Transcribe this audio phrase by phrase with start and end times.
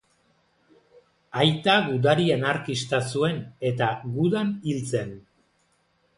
[1.43, 3.39] Aita gudari Anarkista zuen
[3.73, 5.15] eta Gudan hil zen.